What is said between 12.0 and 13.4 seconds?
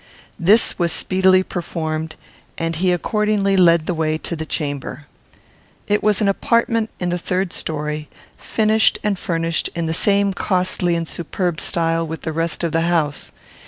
with the rest of the house.